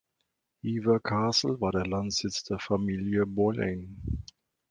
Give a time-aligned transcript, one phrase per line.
[0.63, 4.01] Hever Castle war der Landsitz der Familie Boleyn.